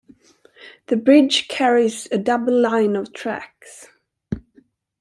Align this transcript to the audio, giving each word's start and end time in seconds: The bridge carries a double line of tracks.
The 0.87 0.95
bridge 0.97 1.47
carries 1.47 2.07
a 2.11 2.17
double 2.17 2.59
line 2.59 2.95
of 2.95 3.13
tracks. 3.13 3.87